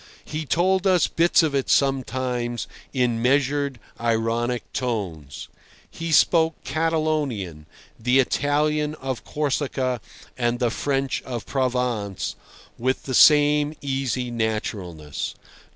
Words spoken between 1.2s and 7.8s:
of it sometimes in measured, ironic tones. He spoke Catalonian,